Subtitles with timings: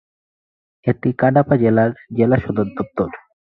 [0.85, 3.09] এটি কাডাপা জেলার জেলা সদর দপ্তর।